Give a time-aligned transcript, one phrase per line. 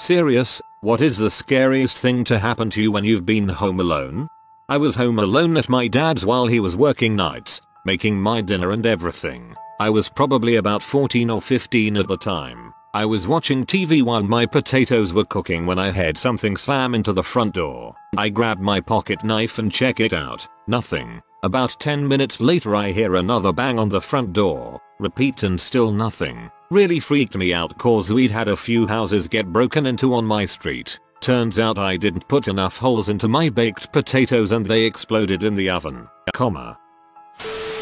[0.00, 4.30] Serious, what is the scariest thing to happen to you when you've been home alone?
[4.66, 8.70] I was home alone at my dad's while he was working nights, making my dinner
[8.70, 9.54] and everything.
[9.78, 12.72] I was probably about 14 or 15 at the time.
[12.94, 17.12] I was watching TV while my potatoes were cooking when I heard something slam into
[17.12, 17.94] the front door.
[18.16, 20.48] I grabbed my pocket knife and check it out.
[20.66, 21.20] Nothing.
[21.42, 24.80] About 10 minutes later I hear another bang on the front door.
[24.98, 26.50] Repeat and still nothing.
[26.72, 30.44] Really freaked me out cause we'd had a few houses get broken into on my
[30.44, 31.00] street.
[31.20, 35.56] Turns out I didn't put enough holes into my baked potatoes and they exploded in
[35.56, 36.06] the oven.
[36.32, 36.78] Comma.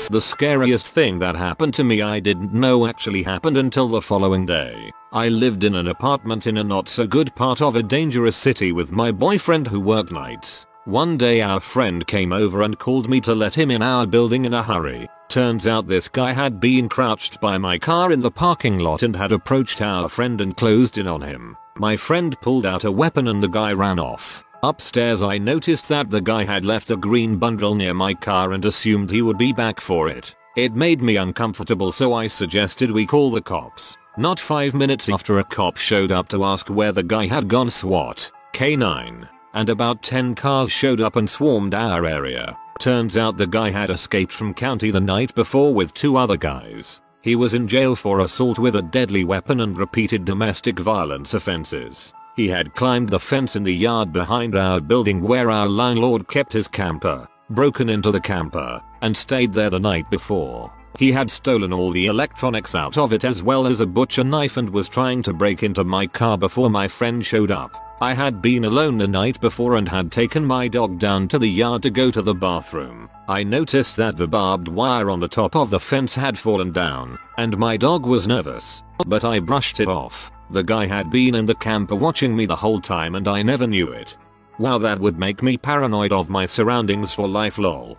[0.09, 4.47] The scariest thing that happened to me I didn't know actually happened until the following
[4.47, 4.91] day.
[5.13, 8.73] I lived in an apartment in a not so good part of a dangerous city
[8.73, 10.65] with my boyfriend who worked nights.
[10.87, 14.47] One day our friend came over and called me to let him in our building
[14.47, 15.11] in a hurry.
[15.29, 19.15] Turns out this guy had been crouched by my car in the parking lot and
[19.15, 21.55] had approached our friend and closed in on him.
[21.77, 24.43] My friend pulled out a weapon and the guy ran off.
[24.63, 28.65] Upstairs I noticed that the guy had left a green bundle near my car and
[28.65, 30.35] assumed he would be back for it.
[30.57, 33.99] It made me uncomfortable so I suggested we call the cops.
[34.17, 37.69] Not 5 minutes after a cop showed up to ask where the guy had gone
[37.69, 42.57] SWAT, K9, and about 10 cars showed up and swarmed our area.
[42.79, 47.01] Turns out the guy had escaped from county the night before with two other guys.
[47.23, 52.13] He was in jail for assault with a deadly weapon and repeated domestic violence offenses.
[52.37, 56.53] He had climbed the fence in the yard behind our building where our landlord kept
[56.53, 60.73] his camper, broken into the camper, and stayed there the night before.
[61.01, 64.57] He had stolen all the electronics out of it as well as a butcher knife
[64.57, 67.88] and was trying to break into my car before my friend showed up.
[68.01, 71.49] I had been alone the night before and had taken my dog down to the
[71.49, 73.11] yard to go to the bathroom.
[73.27, 77.19] I noticed that the barbed wire on the top of the fence had fallen down,
[77.39, 78.85] and my dog was nervous.
[79.05, 80.31] But I brushed it off.
[80.51, 83.67] The guy had been in the camper watching me the whole time and I never
[83.67, 84.17] knew it.
[84.61, 87.99] Wow that would make me paranoid of my surroundings for life lol.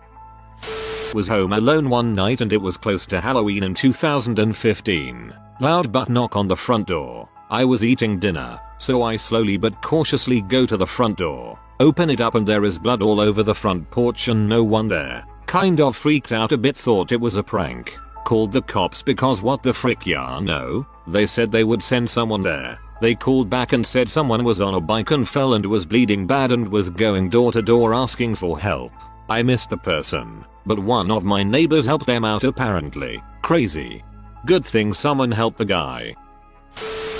[1.14, 5.34] Was home alone one night and it was close to Halloween in 2015.
[5.60, 7.28] Loud but knock on the front door.
[7.50, 12.10] I was eating dinner so I slowly but cautiously go to the front door, open
[12.10, 15.24] it up and there is blood all over the front porch and no one there.
[15.46, 17.96] Kind of freaked out a bit thought it was a prank.
[18.24, 22.42] Called the cops because what the frick yeah no, they said they would send someone
[22.42, 22.78] there.
[23.00, 26.26] They called back and said someone was on a bike and fell and was bleeding
[26.26, 28.92] bad and was going door to door asking for help.
[29.28, 33.22] I missed the person, but one of my neighbors helped them out apparently.
[33.42, 34.02] Crazy.
[34.46, 36.14] Good thing someone helped the guy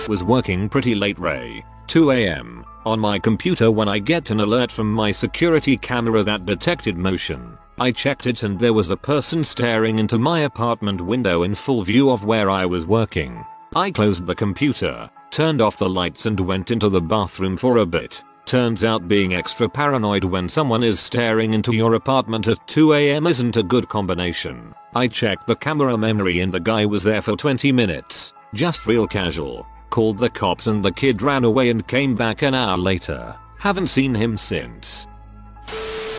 [0.08, 1.64] was working pretty late Ray.
[1.88, 6.96] 2am on my computer when I get an alert from my security camera that detected
[6.96, 7.58] motion.
[7.78, 11.82] I checked it and there was a person staring into my apartment window in full
[11.82, 13.44] view of where I was working.
[13.74, 17.86] I closed the computer, turned off the lights and went into the bathroom for a
[17.86, 18.22] bit.
[18.46, 23.56] Turns out being extra paranoid when someone is staring into your apartment at 2am isn't
[23.56, 24.74] a good combination.
[24.94, 28.32] I checked the camera memory and the guy was there for 20 minutes.
[28.54, 32.54] Just real casual called the cops and the kid ran away and came back an
[32.54, 33.36] hour later.
[33.58, 35.06] Haven't seen him since.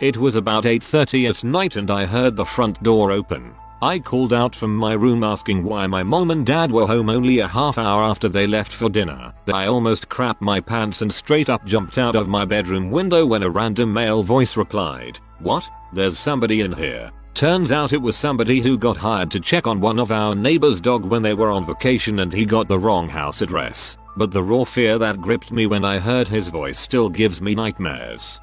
[0.00, 3.54] It was about 8.30 at night and I heard the front door open.
[3.82, 7.40] I called out from my room asking why my mom and dad were home only
[7.40, 9.32] a half hour after they left for dinner.
[9.52, 13.42] I almost crapped my pants and straight up jumped out of my bedroom window when
[13.42, 15.68] a random male voice replied, What?
[15.92, 17.10] There's somebody in here.
[17.34, 20.80] Turns out it was somebody who got hired to check on one of our neighbor's
[20.80, 23.96] dog when they were on vacation and he got the wrong house address.
[24.16, 27.54] But the raw fear that gripped me when I heard his voice still gives me
[27.54, 28.38] nightmares.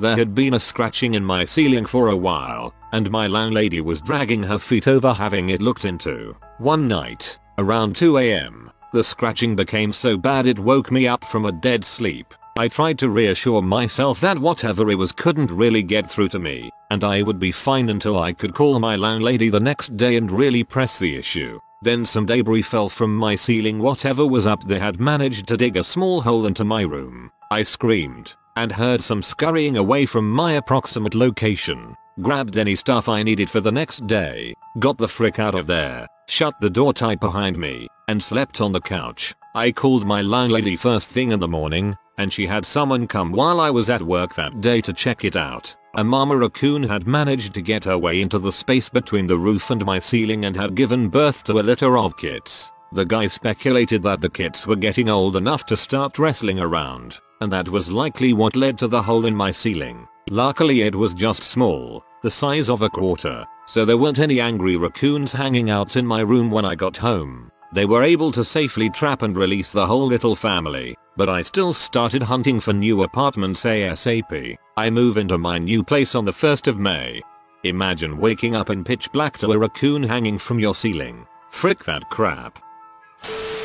[0.00, 4.00] There had been a scratching in my ceiling for a while, and my landlady was
[4.00, 6.34] dragging her feet over having it looked into.
[6.58, 11.52] One night, around 2am, the scratching became so bad it woke me up from a
[11.52, 12.34] dead sleep.
[12.58, 16.70] I tried to reassure myself that whatever it was couldn't really get through to me,
[16.90, 20.30] and I would be fine until I could call my landlady the next day and
[20.30, 21.60] really press the issue.
[21.82, 25.76] Then some debris fell from my ceiling whatever was up there had managed to dig
[25.76, 27.30] a small hole into my room.
[27.50, 31.94] I screamed, and heard some scurrying away from my approximate location.
[32.22, 36.06] Grabbed any stuff I needed for the next day, got the frick out of there,
[36.28, 39.34] shut the door tight behind me, and slept on the couch.
[39.54, 43.60] I called my landlady first thing in the morning, and she had someone come while
[43.60, 45.76] I was at work that day to check it out.
[45.96, 49.70] A mama raccoon had managed to get her way into the space between the roof
[49.70, 52.70] and my ceiling and had given birth to a litter of kits.
[52.92, 57.50] The guy speculated that the kits were getting old enough to start wrestling around, and
[57.50, 60.06] that was likely what led to the hole in my ceiling.
[60.28, 64.76] Luckily it was just small, the size of a quarter, so there weren't any angry
[64.76, 67.50] raccoons hanging out in my room when I got home.
[67.72, 70.94] They were able to safely trap and release the whole little family.
[71.16, 74.56] But I still started hunting for new apartments ASAP.
[74.76, 77.22] I move into my new place on the 1st of May.
[77.64, 81.26] Imagine waking up in pitch black to a raccoon hanging from your ceiling.
[81.50, 82.58] Frick that crap.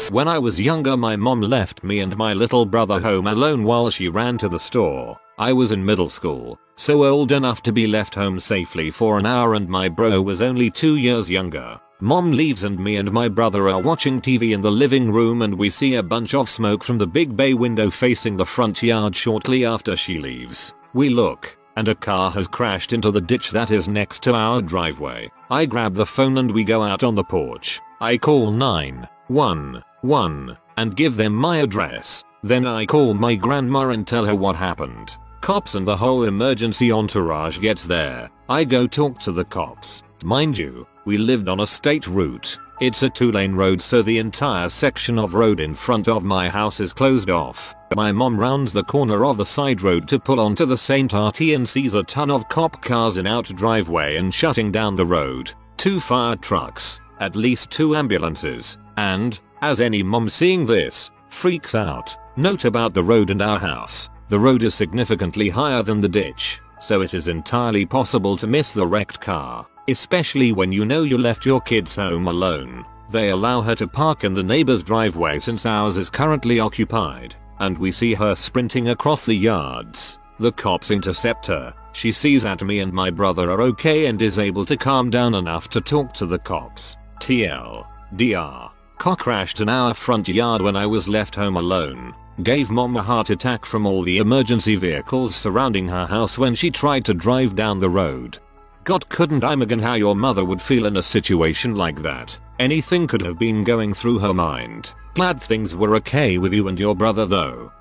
[0.09, 3.89] When I was younger my mom left me and my little brother home alone while
[3.89, 5.17] she ran to the store.
[5.37, 9.25] I was in middle school, so old enough to be left home safely for an
[9.25, 11.79] hour and my bro was only 2 years younger.
[12.03, 15.53] Mom leaves and me and my brother are watching TV in the living room and
[15.53, 19.15] we see a bunch of smoke from the big bay window facing the front yard
[19.15, 20.73] shortly after she leaves.
[20.95, 24.63] We look, and a car has crashed into the ditch that is next to our
[24.63, 25.29] driveway.
[25.51, 27.79] I grab the phone and we go out on the porch.
[27.99, 32.23] I call 911 and give them my address.
[32.41, 35.15] Then I call my grandma and tell her what happened.
[35.41, 38.31] Cops and the whole emergency entourage gets there.
[38.49, 40.01] I go talk to the cops.
[40.23, 42.59] Mind you, we lived on a state route.
[42.79, 46.49] It's a two lane road so the entire section of road in front of my
[46.49, 47.75] house is closed off.
[47.95, 51.13] My mom rounds the corner of the side road to pull onto the St.
[51.13, 55.05] RT and sees a ton of cop cars in out driveway and shutting down the
[55.05, 55.53] road.
[55.77, 62.17] Two fire trucks, at least two ambulances, and, as any mom seeing this, freaks out.
[62.35, 64.09] Note about the road and our house.
[64.29, 68.73] The road is significantly higher than the ditch, so it is entirely possible to miss
[68.73, 72.85] the wrecked car, especially when you know you left your kids home alone.
[73.09, 77.77] They allow her to park in the neighbor's driveway since ours is currently occupied, and
[77.77, 80.19] we see her sprinting across the yards.
[80.39, 81.73] The cops intercept her.
[81.93, 85.35] She sees that me and my brother are okay and is able to calm down
[85.35, 86.97] enough to talk to the cops.
[87.19, 87.85] TL.
[88.15, 88.71] DR.
[88.97, 92.15] Car crashed in our front yard when I was left home alone.
[92.43, 96.71] Gave mom a heart attack from all the emergency vehicles surrounding her house when she
[96.71, 98.39] tried to drive down the road.
[98.83, 102.39] God couldn't imagine how your mother would feel in a situation like that.
[102.59, 104.93] Anything could have been going through her mind.
[105.13, 107.71] Glad things were okay with you and your brother though.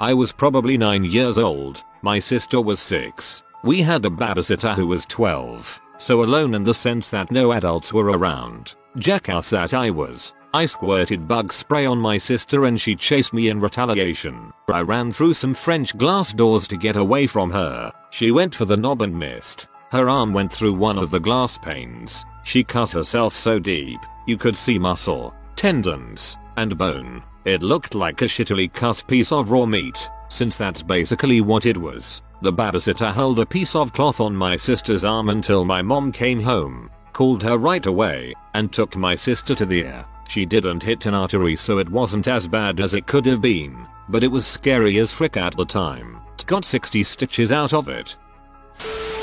[0.00, 1.82] I was probably 9 years old.
[2.02, 3.42] My sister was 6.
[3.64, 5.80] We had a babysitter who was 12.
[5.98, 8.76] So alone in the sense that no adults were around.
[8.98, 10.32] Jackass that I was.
[10.54, 14.52] I squirted bug spray on my sister and she chased me in retaliation.
[14.68, 17.92] I ran through some French glass doors to get away from her.
[18.10, 19.67] She went for the knob and missed.
[19.90, 22.26] Her arm went through one of the glass panes.
[22.44, 27.22] She cut herself so deep, you could see muscle, tendons, and bone.
[27.46, 31.76] It looked like a shittily cut piece of raw meat, since that's basically what it
[31.78, 32.20] was.
[32.42, 36.42] The babysitter held a piece of cloth on my sister's arm until my mom came
[36.42, 40.04] home, called her right away, and took my sister to the air.
[40.28, 43.86] She didn't hit an artery so it wasn't as bad as it could have been,
[44.10, 46.20] but it was scary as frick at the time.
[46.46, 48.16] Got 60 stitches out of it.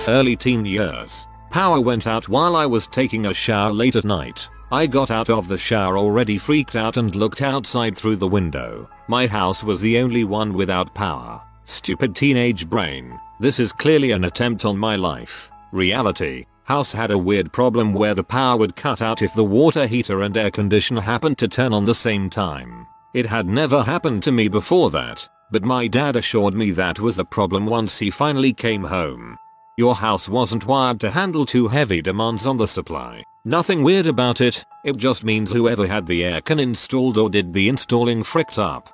[0.07, 1.27] Early teen years.
[1.49, 4.47] Power went out while I was taking a shower late at night.
[4.71, 8.87] I got out of the shower already freaked out and looked outside through the window.
[9.07, 11.41] My house was the only one without power.
[11.65, 13.19] Stupid teenage brain.
[13.39, 15.49] This is clearly an attempt on my life.
[15.71, 16.45] Reality.
[16.65, 20.21] House had a weird problem where the power would cut out if the water heater
[20.21, 22.85] and air conditioner happened to turn on the same time.
[23.15, 27.15] It had never happened to me before that, but my dad assured me that was
[27.15, 29.37] the problem once he finally came home.
[29.77, 33.23] Your house wasn't wired to handle too heavy demands on the supply.
[33.43, 37.67] Nothing weird about it, it just means whoever had the aircon installed or did the
[37.67, 38.89] installing fricked up.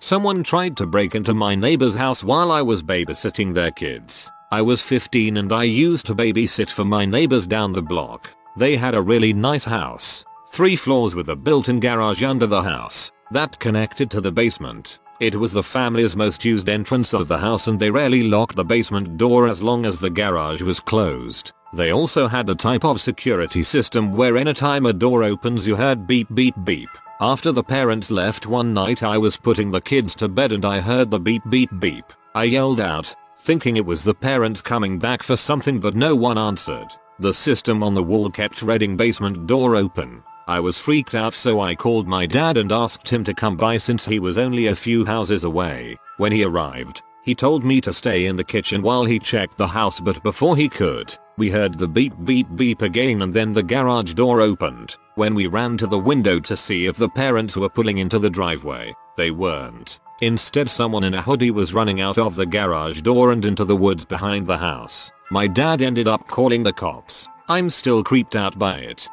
[0.00, 4.28] Someone tried to break into my neighbor's house while I was babysitting their kids.
[4.50, 8.34] I was 15 and I used to babysit for my neighbors down the block.
[8.56, 10.24] They had a really nice house.
[10.50, 14.98] Three floors with a built-in garage under the house that connected to the basement.
[15.20, 18.64] It was the family's most used entrance of the house and they rarely locked the
[18.64, 21.52] basement door as long as the garage was closed.
[21.74, 26.06] They also had a type of security system where anytime a door opens you heard
[26.06, 26.88] beep beep beep.
[27.20, 30.80] After the parents left one night I was putting the kids to bed and I
[30.80, 32.06] heard the beep beep beep.
[32.34, 36.38] I yelled out, thinking it was the parents coming back for something but no one
[36.38, 36.88] answered.
[37.18, 40.22] The system on the wall kept reading basement door open.
[40.50, 43.76] I was freaked out so I called my dad and asked him to come by
[43.76, 45.96] since he was only a few houses away.
[46.16, 49.68] When he arrived, he told me to stay in the kitchen while he checked the
[49.68, 53.62] house but before he could, we heard the beep beep beep again and then the
[53.62, 54.96] garage door opened.
[55.14, 58.28] When we ran to the window to see if the parents were pulling into the
[58.28, 60.00] driveway, they weren't.
[60.20, 63.76] Instead someone in a hoodie was running out of the garage door and into the
[63.76, 65.12] woods behind the house.
[65.30, 67.28] My dad ended up calling the cops.
[67.48, 69.08] I'm still creeped out by it.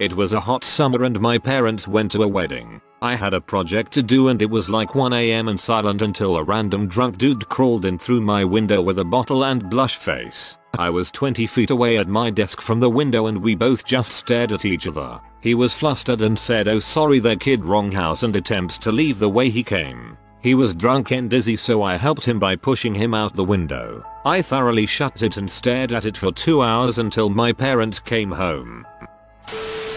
[0.00, 2.80] It was a hot summer and my parents went to a wedding.
[3.02, 6.44] I had a project to do and it was like 1am and silent until a
[6.44, 10.56] random drunk dude crawled in through my window with a bottle and blush face.
[10.78, 14.12] I was 20 feet away at my desk from the window and we both just
[14.12, 15.20] stared at each other.
[15.40, 19.18] He was flustered and said oh sorry there kid wrong house and attempts to leave
[19.18, 20.16] the way he came.
[20.40, 24.04] He was drunk and dizzy so I helped him by pushing him out the window.
[24.24, 28.30] I thoroughly shut it and stared at it for 2 hours until my parents came
[28.30, 28.86] home.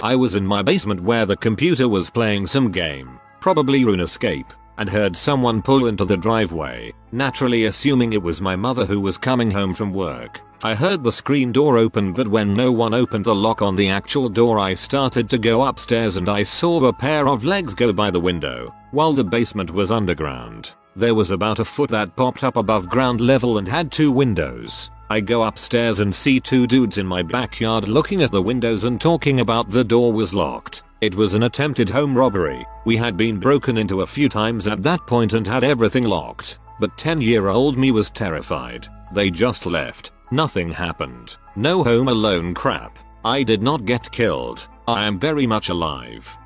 [0.03, 4.47] I was in my basement where the computer was playing some game, probably RuneScape,
[4.79, 9.19] and heard someone pull into the driveway, naturally assuming it was my mother who was
[9.19, 10.41] coming home from work.
[10.63, 13.89] I heard the screen door open but when no one opened the lock on the
[13.89, 17.93] actual door I started to go upstairs and I saw a pair of legs go
[17.93, 20.71] by the window, while the basement was underground.
[20.95, 24.89] There was about a foot that popped up above ground level and had two windows.
[25.11, 29.01] I go upstairs and see two dudes in my backyard looking at the windows and
[29.01, 30.83] talking about the door was locked.
[31.01, 32.65] It was an attempted home robbery.
[32.85, 36.59] We had been broken into a few times at that point and had everything locked.
[36.79, 38.87] But 10 year old me was terrified.
[39.11, 40.13] They just left.
[40.31, 41.35] Nothing happened.
[41.57, 42.97] No home alone crap.
[43.25, 44.65] I did not get killed.
[44.87, 46.37] I am very much alive.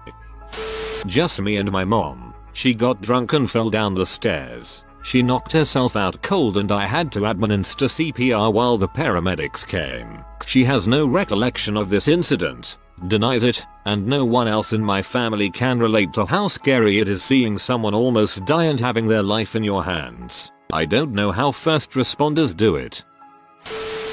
[1.05, 2.34] Just me and my mom.
[2.53, 4.85] She got drunk and fell down the stairs.
[5.05, 10.25] She knocked herself out cold and I had to administer CPR while the paramedics came.
[10.47, 15.03] She has no recollection of this incident, denies it, and no one else in my
[15.03, 19.21] family can relate to how scary it is seeing someone almost die and having their
[19.21, 20.51] life in your hands.
[20.74, 23.03] I don't know how first responders do it.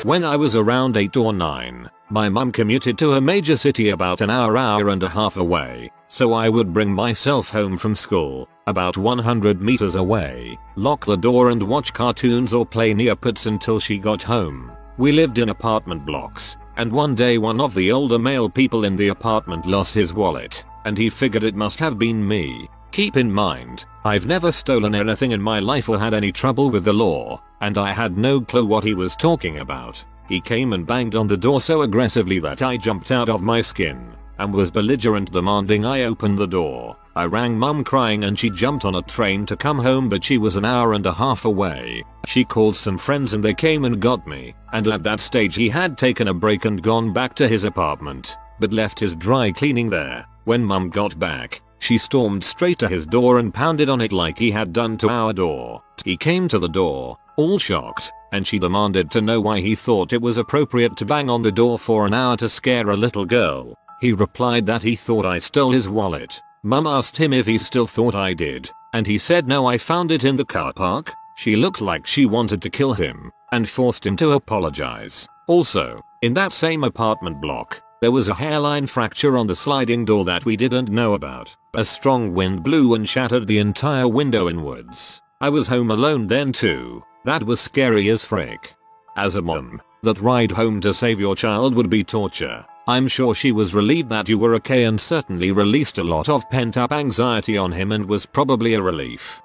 [0.02, 4.20] When I was around 8 or 9, my mum commuted to a major city about
[4.20, 8.46] an hour hour and a half away, so I would bring myself home from school,
[8.66, 13.96] about 100 meters away, lock the door and watch cartoons or play Neopets until she
[13.96, 14.70] got home.
[14.98, 18.94] We lived in apartment blocks, and one day one of the older male people in
[18.94, 22.68] the apartment lost his wallet, and he figured it must have been me.
[22.90, 26.84] Keep in mind, I've never stolen anything in my life or had any trouble with
[26.84, 30.04] the law, and I had no clue what he was talking about.
[30.28, 33.62] He came and banged on the door so aggressively that I jumped out of my
[33.62, 36.96] skin and was belligerent demanding I open the door.
[37.14, 40.38] I rang mum crying and she jumped on a train to come home but she
[40.38, 42.04] was an hour and a half away.
[42.26, 45.68] She called some friends and they came and got me, and at that stage he
[45.68, 49.90] had taken a break and gone back to his apartment, but left his dry cleaning
[49.90, 50.26] there.
[50.44, 54.38] When mum got back, she stormed straight to his door and pounded on it like
[54.38, 55.82] he had done to our door.
[56.04, 60.12] He came to the door, all shocked, and she demanded to know why he thought
[60.12, 63.24] it was appropriate to bang on the door for an hour to scare a little
[63.24, 63.76] girl.
[64.02, 66.42] He replied that he thought I stole his wallet.
[66.64, 70.10] Mum asked him if he still thought I did, and he said no I found
[70.10, 71.12] it in the car park.
[71.36, 75.28] She looked like she wanted to kill him, and forced him to apologize.
[75.46, 80.24] Also, in that same apartment block, there was a hairline fracture on the sliding door
[80.24, 81.54] that we didn't know about.
[81.74, 85.20] A strong wind blew and shattered the entire window inwards.
[85.40, 87.04] I was home alone then too.
[87.24, 88.74] That was scary as frick.
[89.14, 92.66] As a mom, that ride home to save your child would be torture.
[92.88, 96.48] I'm sure she was relieved that you were okay and certainly released a lot of
[96.50, 99.40] pent up anxiety on him and was probably a relief.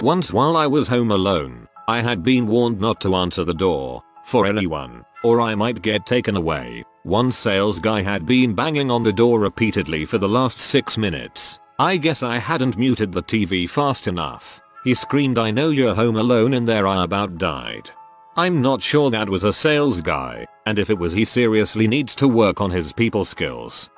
[0.00, 4.02] Once while I was home alone, I had been warned not to answer the door
[4.24, 6.84] for anyone, or I might get taken away.
[7.02, 11.58] One sales guy had been banging on the door repeatedly for the last 6 minutes.
[11.80, 14.60] I guess I hadn't muted the TV fast enough.
[14.84, 17.90] He screamed I know you're home alone and there I about died.
[18.36, 22.14] I'm not sure that was a sales guy, and if it was he seriously needs
[22.14, 23.90] to work on his people skills.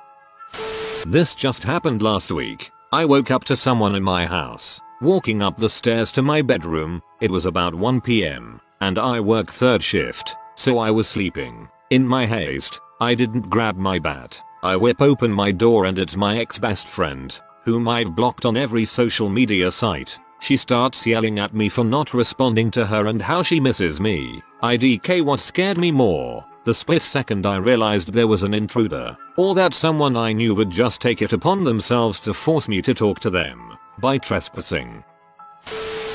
[1.05, 2.71] This just happened last week.
[2.91, 4.81] I woke up to someone in my house.
[4.99, 9.83] Walking up the stairs to my bedroom, it was about 1pm, and I work third
[9.83, 11.69] shift, so I was sleeping.
[11.91, 14.41] In my haste, I didn't grab my bat.
[14.63, 18.85] I whip open my door and it's my ex-best friend, whom I've blocked on every
[18.85, 20.17] social media site.
[20.39, 24.41] She starts yelling at me for not responding to her and how she misses me.
[24.63, 29.53] IDK what scared me more, the split second I realized there was an intruder, or
[29.55, 33.19] that someone I knew would just take it upon themselves to force me to talk
[33.21, 35.03] to them, by trespassing.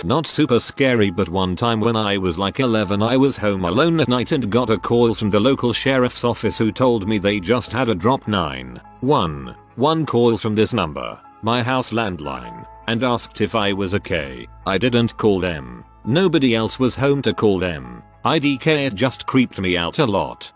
[0.04, 3.98] Not super scary but one time when I was like 11 I was home alone
[3.98, 7.40] at night and got a call from the local sheriff's office who told me they
[7.40, 8.80] just had a drop 9.
[9.00, 9.56] 1.
[9.74, 14.46] One call from this number, my house landline, and asked if I was okay.
[14.66, 15.84] I didn't call them.
[16.04, 18.02] Nobody else was home to call them.
[18.28, 20.52] IDK it just creeped me out a lot.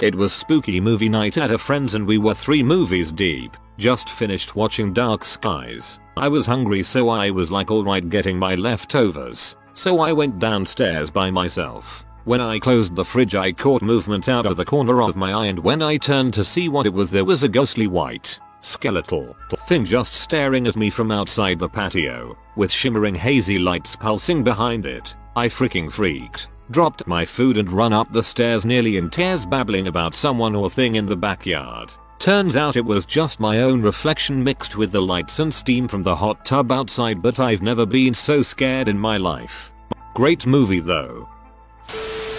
[0.00, 3.54] It was spooky movie night at a friend's and we were three movies deep.
[3.76, 6.00] Just finished watching Dark Skies.
[6.16, 9.56] I was hungry so I was like alright getting my leftovers.
[9.74, 12.06] So I went downstairs by myself.
[12.24, 15.46] When I closed the fridge I caught movement out of the corner of my eye
[15.48, 19.36] and when I turned to see what it was there was a ghostly white skeletal
[19.68, 24.86] thing just staring at me from outside the patio, with shimmering hazy lights pulsing behind
[24.86, 25.14] it.
[25.36, 26.48] I freaking freaked.
[26.70, 30.70] Dropped my food and run up the stairs nearly in tears babbling about someone or
[30.70, 31.92] thing in the backyard.
[32.18, 36.02] Turns out it was just my own reflection mixed with the lights and steam from
[36.02, 39.72] the hot tub outside but I've never been so scared in my life.
[40.14, 41.28] Great movie though.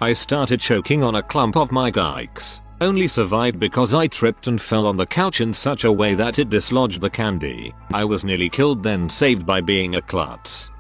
[0.02, 2.62] I started choking on a clump of my Gikes.
[2.82, 6.40] Only survived because I tripped and fell on the couch in such a way that
[6.40, 7.74] it dislodged the candy.
[7.94, 10.72] I was nearly killed then saved by being a klutz.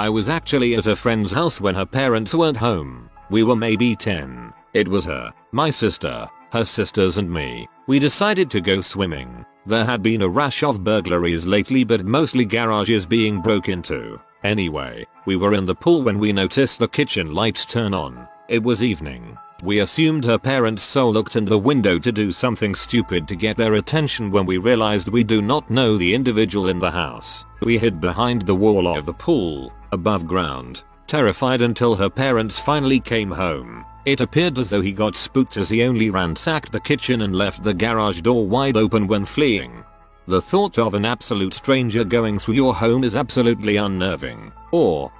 [0.00, 3.10] I was actually at a friend's house when her parents weren't home.
[3.28, 4.50] We were maybe 10.
[4.72, 7.68] It was her, my sister, her sisters and me.
[7.86, 9.44] We decided to go swimming.
[9.66, 14.18] There had been a rash of burglaries lately but mostly garages being broke into.
[14.42, 18.26] Anyway, we were in the pool when we noticed the kitchen lights turn on.
[18.48, 19.36] It was evening.
[19.62, 23.58] We assumed her parents so looked in the window to do something stupid to get
[23.58, 27.44] their attention when we realized we do not know the individual in the house.
[27.60, 33.00] We hid behind the wall of the pool, above ground, terrified until her parents finally
[33.00, 33.84] came home.
[34.06, 37.62] It appeared as though he got spooked as he only ransacked the kitchen and left
[37.62, 39.84] the garage door wide open when fleeing.
[40.26, 44.52] The thought of an absolute stranger going through your home is absolutely unnerving.
[44.72, 45.12] Or,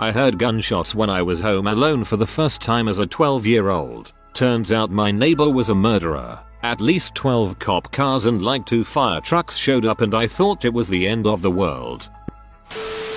[0.00, 3.46] I heard gunshots when I was home alone for the first time as a 12
[3.46, 4.12] year old.
[4.32, 6.38] Turns out my neighbor was a murderer.
[6.62, 10.64] At least 12 cop cars and like 2 fire trucks showed up and I thought
[10.64, 12.10] it was the end of the world.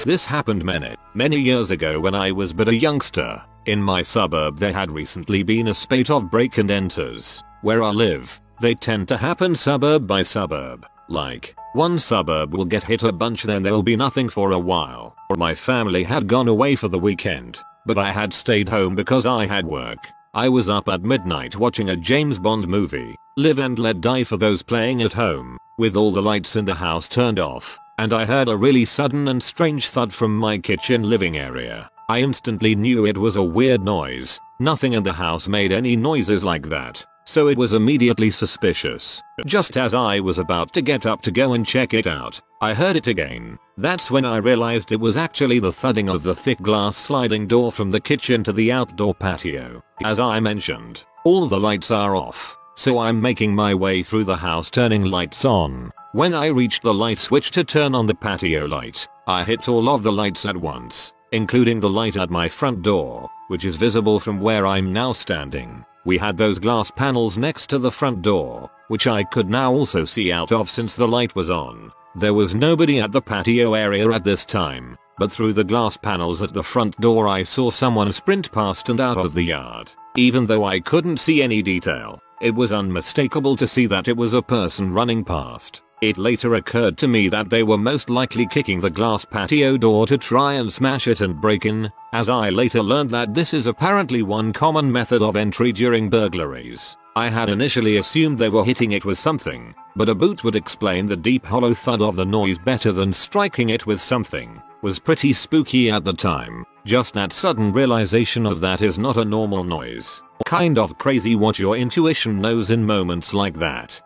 [0.03, 3.39] This happened many, many years ago when I was but a youngster.
[3.67, 7.43] In my suburb there had recently been a spate of break and enters.
[7.61, 10.87] Where I live, they tend to happen suburb by suburb.
[11.07, 15.15] Like, one suburb will get hit a bunch then there'll be nothing for a while.
[15.37, 19.45] My family had gone away for the weekend, but I had stayed home because I
[19.45, 19.99] had work.
[20.33, 24.37] I was up at midnight watching a James Bond movie, Live and Let Die for
[24.37, 28.25] those playing at home, with all the lights in the house turned off, and I
[28.25, 31.89] heard a really sudden and strange thud from my kitchen living area.
[32.09, 34.39] I instantly knew it was a weird noise.
[34.59, 37.05] Nothing in the house made any noises like that.
[37.25, 39.21] So it was immediately suspicious.
[39.45, 42.73] Just as I was about to get up to go and check it out, I
[42.73, 43.57] heard it again.
[43.77, 47.71] That's when I realized it was actually the thudding of the thick glass sliding door
[47.71, 49.83] from the kitchen to the outdoor patio.
[50.03, 54.35] As I mentioned, all the lights are off, so I'm making my way through the
[54.35, 55.90] house turning lights on.
[56.13, 59.89] When I reached the light switch to turn on the patio light, I hit all
[59.89, 64.19] of the lights at once including the light at my front door, which is visible
[64.19, 65.85] from where I'm now standing.
[66.05, 70.03] We had those glass panels next to the front door, which I could now also
[70.03, 71.91] see out of since the light was on.
[72.15, 76.41] There was nobody at the patio area at this time, but through the glass panels
[76.41, 79.93] at the front door I saw someone sprint past and out of the yard.
[80.17, 84.33] Even though I couldn't see any detail, it was unmistakable to see that it was
[84.33, 85.83] a person running past.
[86.01, 90.07] It later occurred to me that they were most likely kicking the glass patio door
[90.07, 93.67] to try and smash it and break in, as I later learned that this is
[93.67, 96.97] apparently one common method of entry during burglaries.
[97.15, 101.05] I had initially assumed they were hitting it with something, but a boot would explain
[101.05, 104.59] the deep hollow thud of the noise better than striking it with something.
[104.81, 106.65] Was pretty spooky at the time.
[106.83, 110.23] Just that sudden realization of that is not a normal noise.
[110.47, 114.01] Kind of crazy what your intuition knows in moments like that.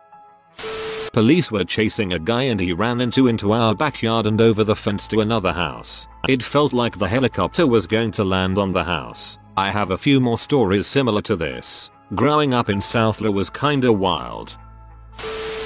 [1.16, 4.76] Police were chasing a guy and he ran into into our backyard and over the
[4.76, 6.08] fence to another house.
[6.28, 9.38] It felt like the helicopter was going to land on the house.
[9.56, 11.90] I have a few more stories similar to this.
[12.14, 14.58] Growing up in South LA was kinda wild.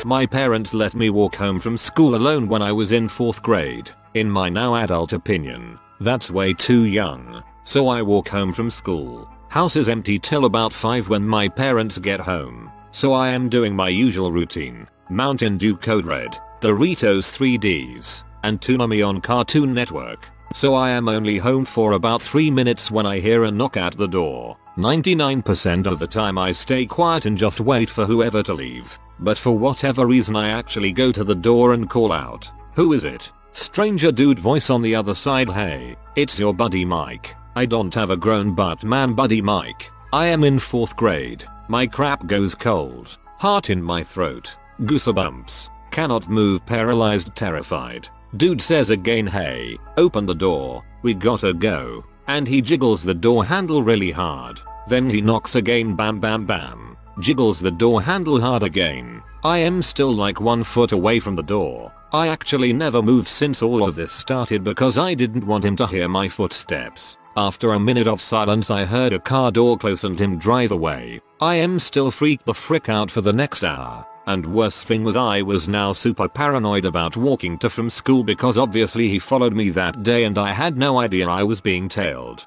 [0.04, 3.90] My parents let me walk home from school alone when I was in 4th grade.
[4.14, 7.42] In my now adult opinion, that's way too young.
[7.64, 9.28] So I walk home from school.
[9.48, 12.70] House is empty till about 5 when my parents get home.
[12.92, 14.86] So I am doing my usual routine.
[15.10, 20.28] Mountain Dew Code Red, Doritos 3Ds, and Toonami on Cartoon Network.
[20.54, 23.96] So I am only home for about 3 minutes when I hear a knock at
[23.96, 24.56] the door.
[24.76, 28.98] 99% of the time I stay quiet and just wait for whoever to leave.
[29.18, 32.50] But for whatever reason I actually go to the door and call out.
[32.74, 33.32] Who is it?
[33.52, 37.34] Stranger dude voice on the other side hey, it's your buddy Mike.
[37.56, 39.90] I don't have a grown butt man buddy Mike.
[40.12, 41.44] I am in 4th grade.
[41.68, 43.18] My crap goes cold.
[43.38, 44.56] Heart in my throat.
[44.80, 45.68] Goosebumps.
[45.90, 48.08] Cannot move paralyzed terrified.
[48.36, 52.04] Dude says again hey, open the door, we gotta go.
[52.28, 54.60] And he jiggles the door handle really hard.
[54.88, 56.96] Then he knocks again bam bam bam.
[57.20, 59.22] Jiggles the door handle hard again.
[59.44, 61.92] I am still like one foot away from the door.
[62.12, 65.86] I actually never moved since all of this started because I didn't want him to
[65.86, 67.18] hear my footsteps.
[67.36, 71.20] After a minute of silence I heard a car door close and him drive away.
[71.40, 74.06] I am still freaked the frick out for the next hour.
[74.26, 78.58] And worst thing was I was now super paranoid about walking to from school because
[78.58, 82.46] obviously he followed me that day and I had no idea I was being tailed.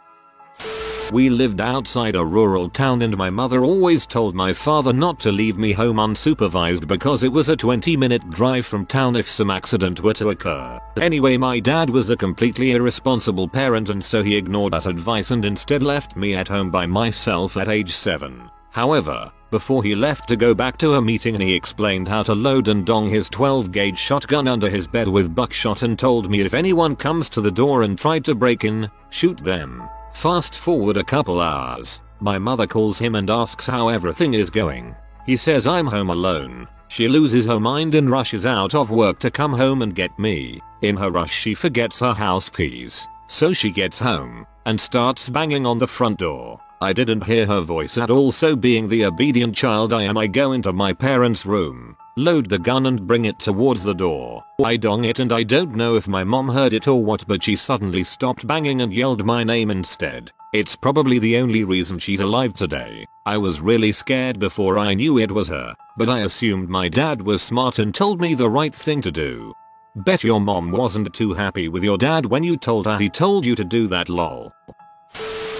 [1.12, 5.32] We lived outside a rural town and my mother always told my father not to
[5.32, 9.52] leave me home unsupervised because it was a 20 minute drive from town if some
[9.52, 10.80] accident were to occur.
[11.00, 15.46] Anyway my dad was a completely irresponsible parent and so he ignored that advice and
[15.46, 18.50] instead left me at home by myself at age 7.
[18.74, 22.68] However, before he left to go back to a meeting he explained how to load
[22.70, 26.56] and dong his 12 gauge shotgun under his bed with buckshot and told me if
[26.56, 29.88] anyone comes to the door and tried to break in, shoot them.
[30.14, 34.96] Fast forward a couple hours, my mother calls him and asks how everything is going.
[35.28, 36.68] He says I'm home alone.
[36.88, 40.60] She loses her mind and rushes out of work to come home and get me.
[40.82, 43.08] In her rush she forgets her house keys.
[43.28, 46.60] So she gets home and starts banging on the front door.
[46.84, 50.28] I didn't hear her voice at all so being the obedient child I am I
[50.28, 54.44] go into my parents room, load the gun and bring it towards the door.
[54.62, 57.42] I dong it and I don't know if my mom heard it or what but
[57.42, 60.34] she suddenly stopped banging and yelled my name instead.
[60.54, 63.08] It's probably the only reason she's alive today.
[63.26, 67.22] I was really scared before I knew it was her, but I assumed my dad
[67.22, 69.54] was smart and told me the right thing to do.
[69.96, 73.46] Bet your mom wasn't too happy with your dad when you told her he told
[73.46, 74.52] you to do that lol.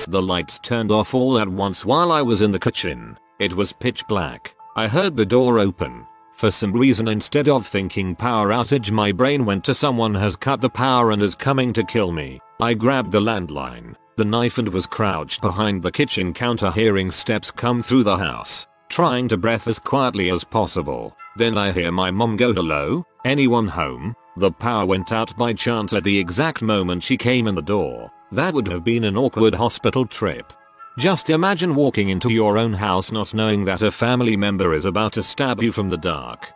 [0.08, 3.18] The lights turned off all at once while I was in the kitchen.
[3.40, 4.56] It was pitch black.
[4.76, 6.06] I heard the door open.
[6.34, 10.62] For some reason instead of thinking power outage my brain went to someone has cut
[10.62, 12.40] the power and is coming to kill me.
[12.60, 17.52] I grabbed the landline, the knife and was crouched behind the kitchen counter hearing steps
[17.52, 21.16] come through the house, trying to breath as quietly as possible.
[21.36, 24.16] Then I hear my mom go hello, anyone home?
[24.38, 28.12] The power went out by chance at the exact moment she came in the door.
[28.34, 30.52] That would have been an awkward hospital trip.
[30.98, 35.14] Just imagine walking into your own house not knowing that a family member is about
[35.14, 36.52] to stab you from the dark.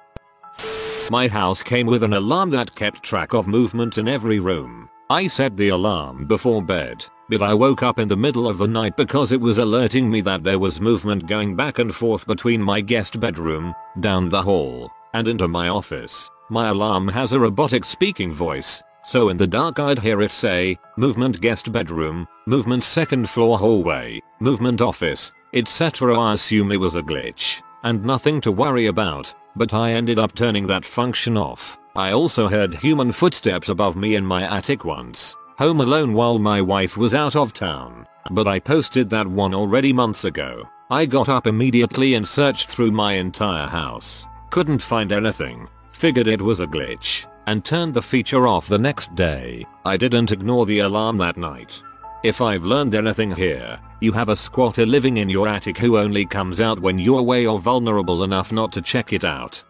[1.11, 4.89] My house came with an alarm that kept track of movement in every room.
[5.11, 8.67] I set the alarm before bed, but I woke up in the middle of the
[8.67, 12.59] night because it was alerting me that there was movement going back and forth between
[12.59, 16.27] my guest bedroom, down the hall, and into my office.
[16.49, 20.77] My alarm has a robotic speaking voice, so in the dark I'd hear it say,
[20.97, 26.19] movement guest bedroom, movement second floor hallway, movement office, etc.
[26.19, 30.35] I assume it was a glitch, and nothing to worry about, but I ended up
[30.35, 31.79] turning that function off.
[31.95, 36.61] I also heard human footsteps above me in my attic once, home alone while my
[36.61, 40.67] wife was out of town, but I posted that one already months ago.
[40.91, 44.27] I got up immediately and searched through my entire house.
[44.49, 45.69] Couldn't find anything.
[45.91, 49.65] Figured it was a glitch and turned the feature off the next day.
[49.85, 51.81] I didn't ignore the alarm that night.
[52.23, 56.25] If I've learned anything here, you have a squatter living in your attic who only
[56.25, 59.63] comes out when you're away or vulnerable enough not to check it out.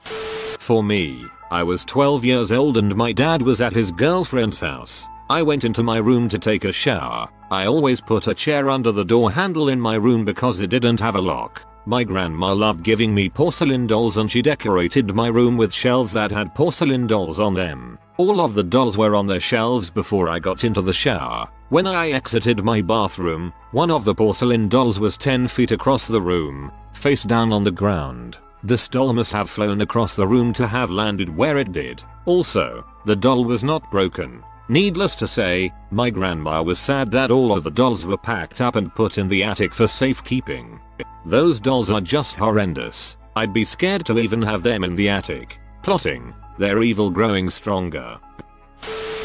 [0.00, 5.06] For me, I was 12 years old and my dad was at his girlfriend's house.
[5.28, 7.28] I went into my room to take a shower.
[7.50, 11.00] I always put a chair under the door handle in my room because it didn't
[11.00, 11.66] have a lock.
[11.88, 16.32] My grandma loved giving me porcelain dolls and she decorated my room with shelves that
[16.32, 17.96] had porcelain dolls on them.
[18.16, 21.48] All of the dolls were on their shelves before I got into the shower.
[21.68, 26.20] When I exited my bathroom, one of the porcelain dolls was 10 feet across the
[26.20, 28.38] room, face down on the ground.
[28.64, 32.02] The doll must have flown across the room to have landed where it did.
[32.24, 34.42] Also, the doll was not broken.
[34.68, 38.74] Needless to say, my grandma was sad that all of the dolls were packed up
[38.74, 40.80] and put in the attic for safekeeping.
[41.24, 43.16] Those dolls are just horrendous.
[43.36, 45.60] I'd be scared to even have them in the attic.
[45.82, 46.34] Plotting.
[46.58, 48.18] Their evil growing stronger.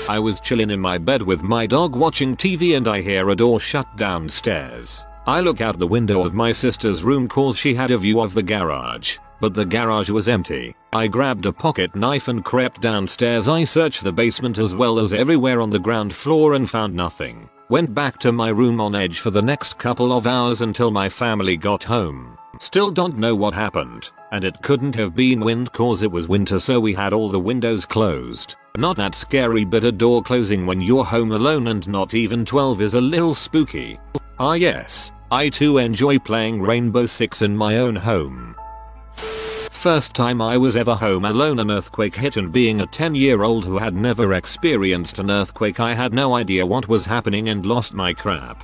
[0.08, 3.36] I was chillin' in my bed with my dog watching TV and I hear a
[3.36, 5.06] door shut downstairs.
[5.26, 8.34] I look out the window of my sister's room cause she had a view of
[8.34, 10.76] the garage, but the garage was empty.
[10.94, 13.48] I grabbed a pocket knife and crept downstairs.
[13.48, 17.50] I searched the basement as well as everywhere on the ground floor and found nothing.
[17.70, 21.08] Went back to my room on edge for the next couple of hours until my
[21.08, 22.38] family got home.
[22.60, 26.60] Still don't know what happened, and it couldn't have been wind cause it was winter
[26.60, 28.58] so we had all the windows closed.
[28.76, 32.82] Not that scary but a door closing when you're home alone and not even 12
[32.82, 33.98] is a little spooky.
[34.40, 38.58] Ah yes, I too enjoy playing Rainbow Six in my own home.
[39.82, 43.42] First time I was ever home alone an earthquake hit and being a 10 year
[43.42, 47.66] old who had never experienced an earthquake I had no idea what was happening and
[47.66, 48.64] lost my crap.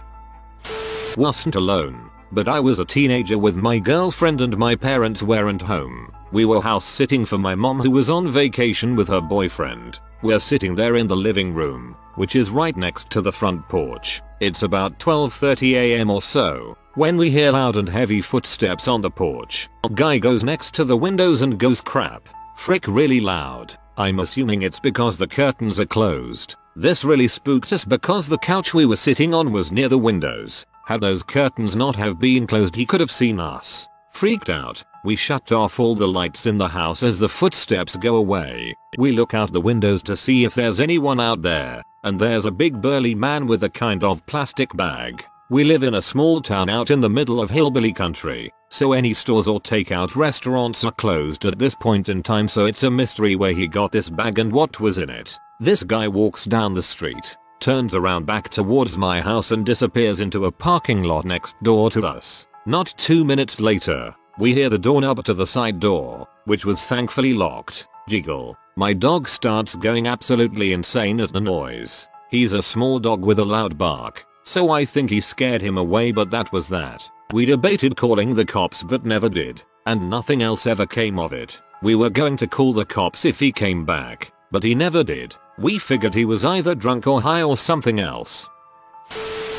[1.17, 6.13] Wasn't alone, but I was a teenager with my girlfriend and my parents weren't home.
[6.31, 9.99] We were house sitting for my mom who was on vacation with her boyfriend.
[10.21, 14.21] We're sitting there in the living room, which is right next to the front porch.
[14.39, 19.11] It's about 12.30 am or so, when we hear loud and heavy footsteps on the
[19.11, 22.27] porch, guy goes next to the windows and goes crap.
[22.55, 23.77] Frick really loud.
[23.97, 26.55] I'm assuming it's because the curtains are closed.
[26.75, 30.65] This really spooked us because the couch we were sitting on was near the windows.
[30.87, 33.87] Had those curtains not have been closed he could have seen us.
[34.09, 38.15] Freaked out, we shut off all the lights in the house as the footsteps go
[38.15, 38.73] away.
[38.97, 42.51] We look out the windows to see if there's anyone out there, and there's a
[42.51, 45.23] big burly man with a kind of plastic bag.
[45.49, 49.13] We live in a small town out in the middle of hillbilly country, so any
[49.13, 53.37] stores or takeout restaurants are closed at this point in time so it's a mystery
[53.37, 55.39] where he got this bag and what was in it.
[55.61, 60.47] This guy walks down the street, turns around back towards my house and disappears into
[60.47, 62.45] a parking lot next door to us.
[62.65, 67.33] Not two minutes later, we hear the doorknob to the side door, which was thankfully
[67.33, 68.57] locked, jiggle.
[68.75, 72.09] My dog starts going absolutely insane at the noise.
[72.29, 76.13] He's a small dog with a loud bark, so I think he scared him away
[76.13, 77.11] but that was that.
[77.33, 81.61] We debated calling the cops but never did, and nothing else ever came of it.
[81.81, 85.35] We were going to call the cops if he came back, but he never did.
[85.57, 88.49] We figured he was either drunk or high or something else.